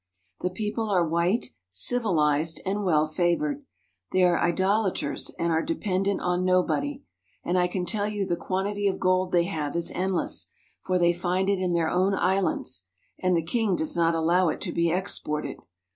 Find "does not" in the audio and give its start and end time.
13.75-14.15